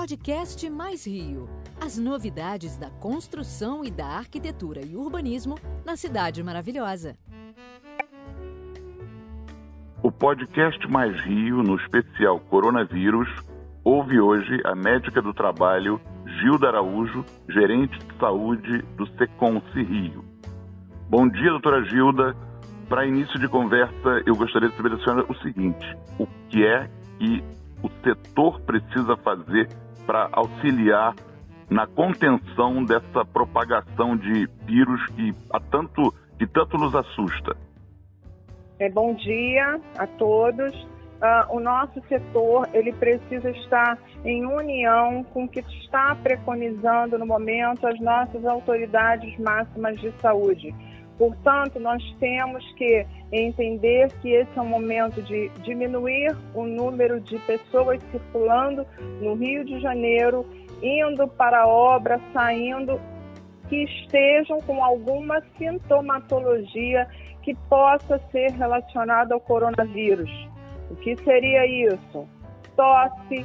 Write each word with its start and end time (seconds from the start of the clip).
Podcast 0.00 0.70
Mais 0.70 1.06
Rio. 1.06 1.46
As 1.78 1.98
novidades 1.98 2.74
da 2.78 2.88
construção 2.88 3.84
e 3.84 3.90
da 3.90 4.06
arquitetura 4.06 4.80
e 4.80 4.96
urbanismo 4.96 5.56
na 5.84 5.94
cidade 5.94 6.42
maravilhosa. 6.42 7.18
O 10.02 10.10
podcast 10.10 10.90
Mais 10.90 11.14
Rio, 11.20 11.62
no 11.62 11.76
especial 11.76 12.40
Coronavírus, 12.40 13.28
ouve 13.84 14.18
hoje 14.18 14.62
a 14.64 14.74
médica 14.74 15.20
do 15.20 15.34
trabalho 15.34 16.00
Gilda 16.40 16.68
Araújo, 16.68 17.22
gerente 17.50 17.98
de 17.98 18.18
saúde 18.18 18.78
do 18.96 19.06
Seconce 19.18 19.82
Rio. 19.82 20.24
Bom 21.10 21.28
dia, 21.28 21.50
doutora 21.50 21.84
Gilda. 21.84 22.34
Para 22.88 23.06
início 23.06 23.38
de 23.38 23.46
conversa, 23.48 24.22
eu 24.24 24.34
gostaria 24.34 24.70
de 24.70 24.76
saber 24.78 24.96
da 24.96 25.04
senhora 25.04 25.26
o 25.28 25.34
seguinte: 25.42 25.94
o 26.18 26.26
que 26.48 26.64
é 26.64 26.88
que 27.18 27.44
o 27.82 27.90
setor 28.02 28.60
precisa 28.62 29.14
fazer 29.18 29.68
para 30.10 30.28
auxiliar 30.32 31.14
na 31.70 31.86
contenção 31.86 32.84
dessa 32.84 33.24
propagação 33.24 34.16
de 34.16 34.48
vírus 34.66 35.06
que, 35.10 35.32
tanto, 35.70 36.12
que 36.36 36.48
tanto 36.48 36.76
nos 36.76 36.96
assusta? 36.96 37.56
É, 38.80 38.90
bom 38.90 39.14
dia 39.14 39.80
a 39.96 40.08
todos. 40.08 40.74
Uh, 40.74 41.54
o 41.56 41.60
nosso 41.60 42.02
setor 42.08 42.68
ele 42.72 42.92
precisa 42.94 43.50
estar 43.50 43.96
em 44.24 44.44
união 44.44 45.22
com 45.32 45.44
o 45.44 45.48
que 45.48 45.60
está 45.60 46.16
preconizando 46.16 47.16
no 47.16 47.26
momento 47.26 47.86
as 47.86 48.00
nossas 48.00 48.44
autoridades 48.44 49.38
máximas 49.38 50.00
de 50.00 50.10
saúde. 50.20 50.74
Portanto, 51.20 51.78
nós 51.78 52.02
temos 52.18 52.64
que 52.76 53.06
entender 53.30 54.10
que 54.22 54.30
esse 54.30 54.58
é 54.58 54.62
um 54.62 54.66
momento 54.70 55.20
de 55.20 55.50
diminuir 55.62 56.34
o 56.54 56.64
número 56.64 57.20
de 57.20 57.38
pessoas 57.40 58.00
circulando 58.10 58.86
no 59.20 59.34
Rio 59.34 59.62
de 59.62 59.78
Janeiro, 59.80 60.46
indo 60.82 61.28
para 61.28 61.60
a 61.60 61.66
obra, 61.66 62.18
saindo, 62.32 62.98
que 63.68 63.84
estejam 63.84 64.62
com 64.62 64.82
alguma 64.82 65.42
sintomatologia 65.58 67.06
que 67.42 67.54
possa 67.68 68.18
ser 68.32 68.52
relacionada 68.52 69.34
ao 69.34 69.40
coronavírus. 69.40 70.30
O 70.90 70.96
que 70.96 71.16
seria 71.16 71.66
isso? 71.66 72.26
Tosse, 72.74 73.44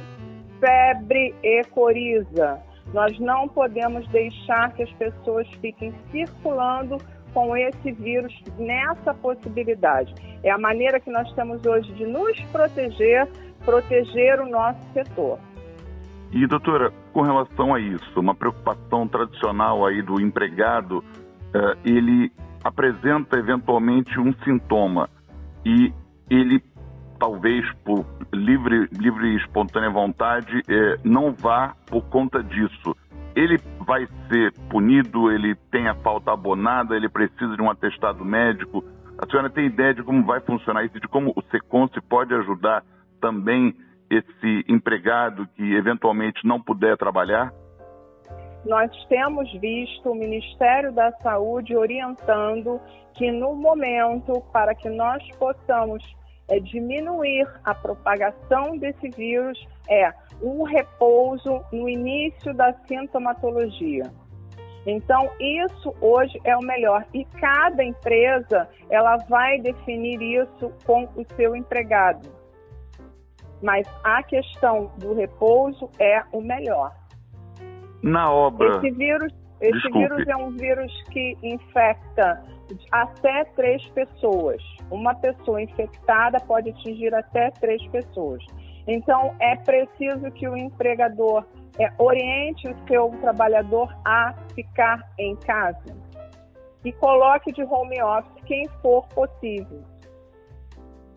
febre 0.58 1.34
e 1.42 1.62
coriza. 1.64 2.58
Nós 2.94 3.18
não 3.18 3.46
podemos 3.46 4.08
deixar 4.08 4.72
que 4.72 4.82
as 4.82 4.92
pessoas 4.92 5.46
fiquem 5.60 5.92
circulando 6.10 6.96
com 7.36 7.54
esse 7.54 7.92
vírus 7.92 8.32
nessa 8.58 9.12
possibilidade. 9.12 10.14
É 10.42 10.50
a 10.50 10.56
maneira 10.56 10.98
que 10.98 11.10
nós 11.10 11.30
temos 11.34 11.60
hoje 11.66 11.92
de 11.92 12.06
nos 12.06 12.40
proteger, 12.50 13.28
proteger 13.62 14.40
o 14.40 14.48
nosso 14.48 14.80
setor. 14.94 15.38
E 16.32 16.46
doutora, 16.46 16.90
com 17.12 17.20
relação 17.20 17.74
a 17.74 17.78
isso, 17.78 18.18
uma 18.18 18.34
preocupação 18.34 19.06
tradicional 19.06 19.84
aí 19.84 20.00
do 20.00 20.18
empregado, 20.18 21.00
uh, 21.00 21.78
ele 21.84 22.32
apresenta 22.64 23.38
eventualmente 23.38 24.18
um 24.18 24.32
sintoma 24.42 25.10
e 25.62 25.92
ele 26.30 26.64
talvez 27.18 27.70
por 27.84 28.06
livre, 28.32 28.88
livre 28.92 29.28
e 29.28 29.36
espontânea 29.36 29.90
vontade 29.90 30.62
eh, 30.68 30.98
não 31.02 31.32
vá 31.32 31.74
por 31.86 32.02
conta 32.10 32.42
disso 32.42 32.94
ele 33.36 33.58
vai 33.80 34.08
ser 34.28 34.52
punido, 34.70 35.30
ele 35.30 35.54
tem 35.70 35.86
a 35.86 35.94
falta 35.96 36.32
abonada, 36.32 36.96
ele 36.96 37.08
precisa 37.08 37.54
de 37.54 37.60
um 37.60 37.70
atestado 37.70 38.24
médico. 38.24 38.82
A 39.18 39.30
senhora 39.30 39.50
tem 39.50 39.66
ideia 39.66 39.92
de 39.92 40.02
como 40.02 40.24
vai 40.24 40.40
funcionar 40.40 40.84
isso, 40.84 40.98
de 40.98 41.06
como 41.06 41.34
o 41.36 41.42
SECONSE 41.50 42.00
pode 42.08 42.34
ajudar 42.34 42.82
também 43.20 43.74
esse 44.08 44.64
empregado 44.66 45.46
que 45.54 45.74
eventualmente 45.74 46.46
não 46.46 46.60
puder 46.60 46.96
trabalhar? 46.96 47.52
Nós 48.64 48.90
temos 49.08 49.52
visto 49.60 50.10
o 50.10 50.14
Ministério 50.14 50.92
da 50.92 51.12
Saúde 51.22 51.76
orientando 51.76 52.80
que 53.14 53.30
no 53.30 53.54
momento 53.54 54.40
para 54.52 54.74
que 54.74 54.88
nós 54.88 55.22
possamos 55.38 56.02
é, 56.48 56.60
diminuir 56.60 57.48
a 57.64 57.74
propagação 57.74 58.76
desse 58.78 59.08
vírus 59.10 59.58
é 59.88 60.12
um 60.42 60.62
repouso 60.62 61.64
no 61.72 61.88
início 61.88 62.54
da 62.54 62.72
sintomatologia. 62.86 64.04
Então, 64.86 65.28
isso 65.40 65.92
hoje 66.00 66.40
é 66.44 66.56
o 66.56 66.60
melhor. 66.60 67.04
E 67.12 67.24
cada 67.40 67.82
empresa, 67.82 68.68
ela 68.88 69.16
vai 69.28 69.58
definir 69.58 70.22
isso 70.22 70.72
com 70.84 71.04
o 71.16 71.24
seu 71.34 71.56
empregado. 71.56 72.28
Mas 73.60 73.88
a 74.04 74.22
questão 74.22 74.92
do 74.98 75.14
repouso 75.14 75.90
é 75.98 76.22
o 76.30 76.40
melhor. 76.40 76.94
Na 78.00 78.30
obra. 78.30 78.76
Esse 78.76 78.92
vírus, 78.92 79.32
esse 79.60 79.90
vírus 79.90 80.26
é 80.26 80.36
um 80.36 80.50
vírus 80.50 80.92
que 81.10 81.36
infecta 81.42 82.42
até 82.92 83.44
três 83.56 83.86
pessoas. 83.88 84.62
Uma 84.90 85.14
pessoa 85.14 85.62
infectada 85.62 86.38
pode 86.40 86.70
atingir 86.70 87.14
até 87.14 87.50
três 87.52 87.84
pessoas. 87.88 88.44
Então, 88.86 89.34
é 89.40 89.56
preciso 89.56 90.30
que 90.32 90.48
o 90.48 90.56
empregador 90.56 91.44
é, 91.78 91.92
oriente 91.98 92.68
o 92.68 92.88
seu 92.88 93.08
trabalhador 93.20 93.94
a 94.04 94.34
ficar 94.54 95.00
em 95.18 95.34
casa 95.36 95.96
e 96.84 96.92
coloque 96.92 97.52
de 97.52 97.62
home 97.62 98.00
office 98.02 98.44
quem 98.44 98.64
for 98.80 99.06
possível. 99.08 99.82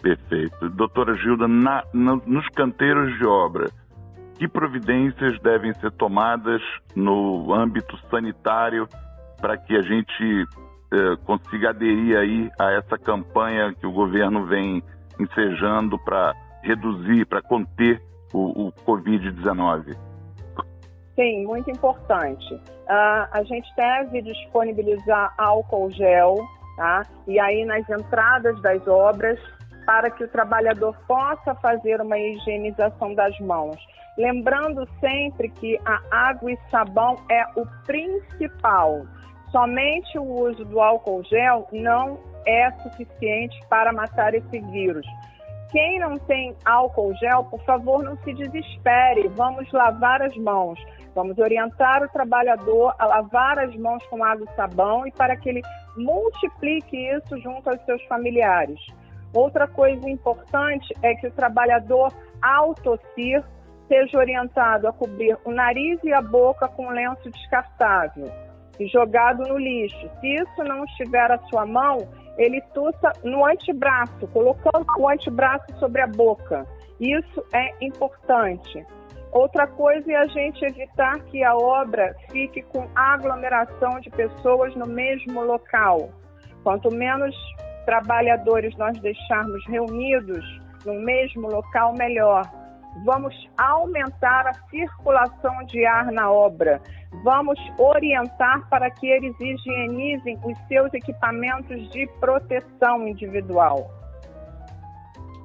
Perfeito. 0.01 0.69
Doutora 0.69 1.15
Gilda, 1.15 1.47
na, 1.47 1.83
na, 1.93 2.15
nos 2.25 2.47
canteiros 2.49 3.17
de 3.17 3.27
obra, 3.27 3.65
que 4.39 4.47
providências 4.47 5.37
devem 5.41 5.73
ser 5.75 5.91
tomadas 5.91 6.61
no 6.95 7.53
âmbito 7.53 7.97
sanitário 8.09 8.87
para 9.39 9.57
que 9.57 9.75
a 9.75 9.81
gente 9.81 10.47
eh, 10.93 11.17
consiga 11.25 11.71
aderir 11.71 12.17
aí 12.17 12.49
a 12.57 12.71
essa 12.71 12.97
campanha 12.97 13.73
que 13.73 13.85
o 13.85 13.91
governo 13.91 14.45
vem 14.45 14.81
ensejando 15.19 15.99
para 15.99 16.33
reduzir, 16.63 17.25
para 17.25 17.41
conter 17.41 18.01
o, 18.33 18.67
o 18.67 18.71
Covid-19? 18.87 19.97
Sim, 21.15 21.45
muito 21.45 21.69
importante. 21.69 22.53
Uh, 22.53 23.27
a 23.31 23.43
gente 23.43 23.67
deve 23.75 24.21
disponibilizar 24.21 25.33
álcool 25.37 25.91
gel, 25.91 26.37
tá? 26.77 27.03
E 27.27 27.37
aí 27.37 27.65
nas 27.65 27.87
entradas 27.89 28.59
das 28.61 28.87
obras, 28.87 29.37
para 29.89 30.11
que 30.11 30.23
o 30.23 30.27
trabalhador 30.27 30.95
possa 31.07 31.55
fazer 31.55 31.99
uma 31.99 32.15
higienização 32.15 33.15
das 33.15 33.35
mãos. 33.39 33.75
Lembrando 34.15 34.87
sempre 34.99 35.49
que 35.49 35.79
a 35.83 35.99
água 36.11 36.51
e 36.51 36.57
sabão 36.69 37.15
é 37.27 37.43
o 37.59 37.65
principal. 37.87 39.07
Somente 39.51 40.19
o 40.19 40.23
uso 40.23 40.63
do 40.63 40.79
álcool 40.79 41.23
gel 41.23 41.67
não 41.71 42.19
é 42.45 42.69
suficiente 42.83 43.59
para 43.67 43.91
matar 43.91 44.35
esse 44.35 44.59
vírus. 44.59 45.07
Quem 45.71 45.97
não 45.97 46.17
tem 46.17 46.55
álcool 46.65 47.15
gel, 47.15 47.45
por 47.45 47.61
favor, 47.63 48.03
não 48.03 48.15
se 48.17 48.31
desespere. 48.35 49.27
Vamos 49.29 49.71
lavar 49.71 50.21
as 50.21 50.37
mãos. 50.37 50.79
Vamos 51.15 51.39
orientar 51.39 52.03
o 52.03 52.09
trabalhador 52.09 52.93
a 52.99 53.07
lavar 53.07 53.57
as 53.57 53.75
mãos 53.75 54.05
com 54.05 54.23
água 54.23 54.45
e 54.47 54.55
sabão 54.55 55.07
e 55.07 55.11
para 55.11 55.35
que 55.35 55.49
ele 55.49 55.63
multiplique 55.97 56.95
isso 56.95 57.39
junto 57.41 57.71
aos 57.71 57.83
seus 57.85 58.03
familiares. 58.03 58.79
Outra 59.33 59.67
coisa 59.67 60.09
importante 60.09 60.93
é 61.03 61.13
que 61.15 61.27
o 61.27 61.31
trabalhador, 61.31 62.11
ao 62.41 62.73
tossir, 62.73 63.43
seja 63.87 64.17
orientado 64.17 64.87
a 64.87 64.93
cobrir 64.93 65.37
o 65.45 65.51
nariz 65.51 65.99
e 66.03 66.13
a 66.13 66.21
boca 66.21 66.67
com 66.67 66.89
lenço 66.89 67.29
descartável 67.29 68.31
e 68.79 68.87
jogado 68.87 69.43
no 69.47 69.57
lixo. 69.57 70.09
Se 70.21 70.35
isso 70.35 70.63
não 70.63 70.83
estiver 70.85 71.31
à 71.31 71.37
sua 71.49 71.65
mão, 71.65 71.97
ele 72.37 72.61
tussa 72.73 73.11
no 73.23 73.45
antebraço, 73.45 74.27
colocando 74.27 74.85
o 74.97 75.09
antebraço 75.09 75.65
sobre 75.77 76.01
a 76.01 76.07
boca. 76.07 76.65
Isso 76.99 77.43
é 77.53 77.85
importante. 77.85 78.85
Outra 79.31 79.67
coisa 79.67 80.11
é 80.11 80.15
a 80.15 80.25
gente 80.25 80.63
evitar 80.65 81.19
que 81.25 81.43
a 81.43 81.55
obra 81.55 82.15
fique 82.31 82.63
com 82.63 82.87
aglomeração 82.95 83.99
de 83.99 84.09
pessoas 84.09 84.75
no 84.75 84.87
mesmo 84.87 85.43
local. 85.43 86.09
Quanto 86.63 86.93
menos 86.93 87.35
trabalhadores 87.89 88.77
nós 88.77 88.95
deixarmos 88.99 89.65
reunidos 89.65 90.45
no 90.85 90.93
mesmo 91.01 91.47
local, 91.49 91.95
melhor. 91.97 92.43
Vamos 93.03 93.33
aumentar 93.57 94.45
a 94.45 94.53
circulação 94.69 95.65
de 95.65 95.83
ar 95.87 96.11
na 96.11 96.29
obra. 96.29 96.79
Vamos 97.23 97.59
orientar 97.79 98.69
para 98.69 98.91
que 98.91 99.07
eles 99.07 99.35
higienizem 99.39 100.37
os 100.43 100.55
seus 100.67 100.93
equipamentos 100.93 101.89
de 101.89 102.05
proteção 102.19 103.07
individual. 103.07 103.89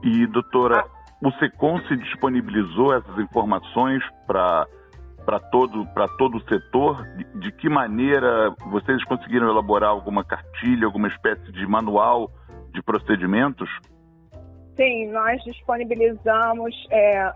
E, 0.03 0.27
doutora, 0.27 0.85
o 1.23 1.31
SECOM 1.39 1.81
se 1.89 1.97
disponibilizou 1.97 2.95
essas 2.95 3.19
informações 3.21 4.03
para 4.27 4.67
para 5.25 5.41
todo, 5.41 5.87
todo 6.19 6.37
o 6.37 6.49
setor? 6.49 7.03
De, 7.17 7.25
de, 7.41 7.53
que 7.53 7.69
maneira 7.69 8.55
vocês 8.71 9.03
conseguiram 9.05 9.49
elaborar 9.51 9.91
alguma 9.91 10.25
cartilha, 10.25 10.87
alguma 10.87 11.09
espécie 11.09 11.51
de 11.53 11.67
manual 11.67 12.31
de 12.73 12.83
procedimentos? 12.83 13.69
Sim, 14.77 15.11
nós 15.13 15.43
disponibilizamos 15.45 16.75
é, 16.91 17.33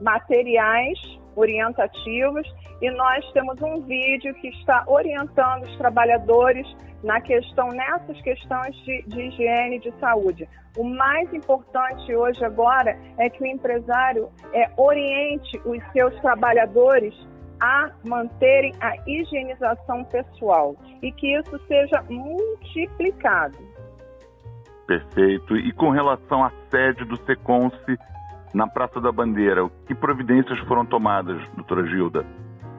materiais 0.00 1.17
orientativos 1.38 2.46
e 2.80 2.90
nós 2.90 3.24
temos 3.32 3.60
um 3.62 3.80
vídeo 3.82 4.34
que 4.34 4.48
está 4.48 4.84
orientando 4.86 5.64
os 5.64 5.76
trabalhadores 5.76 6.66
na 7.02 7.20
questão 7.20 7.68
nessas 7.68 8.20
questões 8.22 8.74
de, 8.84 9.02
de 9.06 9.20
higiene 9.22 9.76
e 9.76 9.80
de 9.80 9.92
saúde. 10.00 10.48
O 10.76 10.84
mais 10.84 11.32
importante 11.32 12.14
hoje 12.14 12.44
agora 12.44 12.98
é 13.18 13.30
que 13.30 13.42
o 13.42 13.46
empresário 13.46 14.28
é, 14.52 14.70
oriente 14.76 15.60
os 15.64 15.82
seus 15.92 16.14
trabalhadores 16.20 17.14
a 17.60 17.90
manterem 18.06 18.72
a 18.80 18.94
higienização 19.06 20.04
pessoal 20.04 20.76
e 21.02 21.10
que 21.12 21.36
isso 21.36 21.58
seja 21.66 22.02
multiplicado. 22.08 23.58
Perfeito. 24.86 25.56
E 25.56 25.72
com 25.72 25.90
relação 25.90 26.44
à 26.44 26.52
sede 26.70 27.04
do 27.04 27.16
Seconce 27.24 27.98
na 28.54 28.66
Praça 28.66 29.00
da 29.00 29.12
Bandeira, 29.12 29.68
que 29.86 29.94
providências 29.94 30.58
foram 30.60 30.84
tomadas, 30.84 31.40
doutora 31.54 31.86
Gilda? 31.86 32.24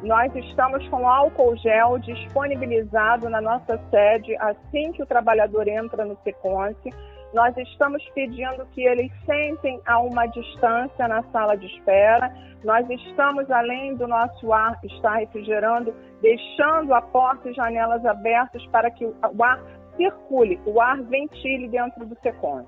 Nós 0.03 0.33
estamos 0.33 0.87
com 0.87 1.07
álcool 1.07 1.57
gel 1.57 1.99
disponibilizado 1.99 3.29
na 3.29 3.41
nossa 3.41 3.77
sede 3.89 4.35
assim 4.37 4.93
que 4.93 5.03
o 5.03 5.05
trabalhador 5.05 5.67
entra 5.67 6.05
no 6.05 6.17
Seconce. 6.23 6.89
Nós 7.33 7.55
estamos 7.57 8.01
pedindo 8.15 8.65
que 8.73 8.81
eles 8.81 9.11
sentem 9.25 9.79
a 9.85 9.99
uma 9.99 10.25
distância 10.27 11.07
na 11.07 11.21
sala 11.31 11.55
de 11.55 11.65
espera. 11.65 12.33
Nós 12.63 12.89
estamos, 12.89 13.51
além 13.51 13.95
do 13.95 14.07
nosso 14.07 14.53
ar 14.53 14.79
estar 14.83 15.15
refrigerando, 15.17 15.93
deixando 16.21 16.93
a 16.93 17.01
porta 17.01 17.49
e 17.49 17.53
janelas 17.53 18.03
abertas 18.05 18.65
para 18.67 18.89
que 18.89 19.05
o 19.05 19.43
ar 19.43 19.59
circule, 19.97 20.59
o 20.65 20.79
ar 20.79 21.01
ventile 21.03 21.67
dentro 21.67 22.05
do 22.05 22.17
SECON. 22.21 22.65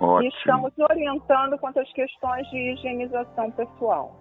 Ótimo. 0.00 0.22
E 0.22 0.28
estamos 0.38 0.72
orientando 0.78 1.58
quanto 1.58 1.78
às 1.78 1.92
questões 1.92 2.48
de 2.48 2.72
higienização 2.72 3.50
pessoal. 3.52 4.16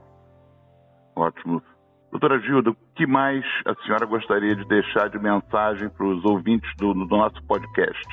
Ótimo. 1.16 1.64
Doutora 2.12 2.40
Gilda, 2.40 2.72
o 2.72 2.76
que 2.96 3.06
mais 3.06 3.46
a 3.66 3.74
senhora 3.84 4.06
gostaria 4.06 4.56
de 4.56 4.66
deixar 4.68 5.10
de 5.10 5.20
mensagem 5.20 5.90
para 5.90 6.06
os 6.06 6.26
ouvintes 6.26 6.70
do, 6.78 6.94
do 6.94 7.06
nosso 7.06 7.42
podcast? 7.46 8.08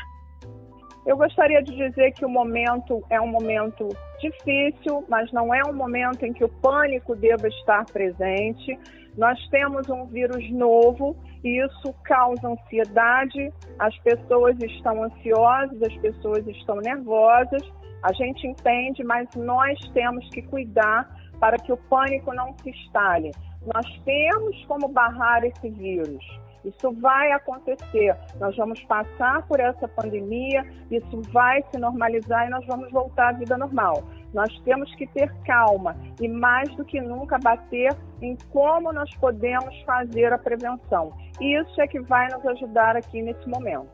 Eu 1.07 1.17
gostaria 1.17 1.63
de 1.63 1.73
dizer 1.77 2.13
que 2.15 2.25
o 2.25 2.29
momento 2.29 3.01
é 3.09 3.21
um 3.21 3.29
momento 3.29 3.89
difícil, 4.21 5.05
mas 5.09 5.31
não 5.33 5.55
é 5.55 5.61
um 5.65 5.73
momento 5.73 6.27
em 6.27 6.33
que 6.33 6.45
o 6.45 6.49
pânico 6.49 7.15
deva 7.15 7.47
estar 7.47 7.87
presente. 7.87 8.77
Nós 9.17 9.39
temos 9.49 9.89
um 9.89 10.05
vírus 10.07 10.51
novo 10.51 11.17
e 11.45 11.65
isso 11.65 11.95
causa 12.03 12.49
ansiedade, 12.49 13.53
as 13.79 13.97
pessoas 13.99 14.61
estão 14.61 15.05
ansiosas, 15.05 15.81
as 15.81 15.97
pessoas 15.99 16.45
estão 16.49 16.77
nervosas. 16.79 17.63
A 18.03 18.13
gente 18.13 18.45
entende, 18.45 19.05
mas 19.05 19.29
nós 19.37 19.79
temos 19.95 20.29
que 20.31 20.43
cuidar 20.43 21.09
para 21.39 21.57
que 21.57 21.73
o 21.73 21.77
pânico 21.77 22.35
não 22.35 22.53
se 22.59 22.71
instale. 22.71 23.31
Nós 23.73 23.87
temos 24.05 24.65
como 24.65 24.89
barrar 24.89 25.45
esse 25.45 25.71
vírus. 25.71 26.46
Isso 26.67 26.93
vai 27.01 27.31
acontecer. 27.31 28.17
Nós 28.41 28.57
vamos 28.57 28.83
passar 28.85 29.47
por 29.47 29.61
essa 29.61 29.87
pandemia, 29.87 30.65
isso 30.91 31.23
vai 31.33 31.63
se 31.71 31.79
normalizar 31.79 32.47
e 32.47 32.51
nós 32.51 32.67
vamos 32.67 32.91
voltar 32.91 33.29
à 33.29 33.33
vida 33.33 33.57
normal. 33.57 34.03
Nós 34.35 34.53
temos 34.65 34.93
que 34.97 35.07
ter 35.07 35.33
calma 35.45 35.97
e, 36.21 36.29
mais 36.29 36.69
do 36.75 36.85
que 36.85 37.01
nunca, 37.01 37.39
bater 37.39 37.97
em 38.21 38.37
como 38.53 38.93
nós 38.93 39.15
podemos 39.17 39.81
fazer 39.83 40.33
a 40.33 40.39
prevenção. 40.39 41.17
Isso 41.41 41.81
é 41.81 41.87
que 41.87 42.01
vai 42.01 42.27
nos 42.33 42.45
ajudar 42.45 42.97
aqui 42.97 43.23
nesse 43.23 43.49
momento. 43.49 43.89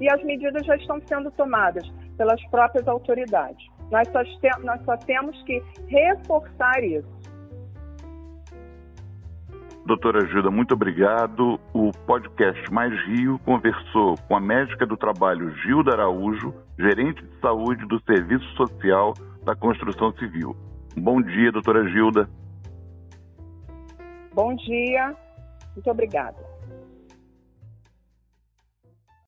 E 0.00 0.08
as 0.08 0.22
medidas 0.22 0.64
já 0.64 0.76
estão 0.76 1.00
sendo 1.06 1.30
tomadas 1.32 1.86
pelas 2.16 2.40
próprias 2.46 2.86
autoridades. 2.86 3.66
Nós 3.90 4.08
só, 4.08 4.22
nós 4.62 4.80
só 4.84 4.96
temos 4.98 5.42
que 5.42 5.60
reforçar 5.88 6.82
isso. 6.84 7.08
Doutora 9.86 10.26
Gilda, 10.26 10.50
muito 10.50 10.74
obrigado. 10.74 11.58
O 11.72 11.90
podcast 12.06 12.70
Mais 12.72 12.92
Rio 13.06 13.38
conversou 13.40 14.14
com 14.28 14.36
a 14.36 14.40
médica 14.40 14.86
do 14.86 14.96
trabalho 14.96 15.50
Gilda 15.62 15.92
Araújo, 15.92 16.54
gerente 16.78 17.24
de 17.24 17.40
saúde 17.40 17.86
do 17.86 18.00
Serviço 18.02 18.46
Social 18.56 19.14
da 19.44 19.54
Construção 19.54 20.12
Civil. 20.12 20.54
Bom 20.96 21.22
dia, 21.22 21.50
doutora 21.50 21.88
Gilda. 21.88 22.28
Bom 24.34 24.54
dia, 24.54 25.16
muito 25.74 25.90
obrigada. 25.90 26.49